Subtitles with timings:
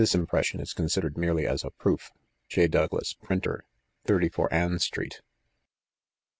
[0.15, 2.11] impression is considered merely &@& proof.
[2.33, 3.63] *, Douglas^ Printer,
[4.09, 5.21] M Ann Street.